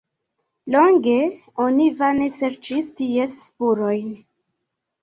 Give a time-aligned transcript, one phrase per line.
[0.75, 1.17] Longe
[1.67, 4.15] oni vane serĉis ties spurojn.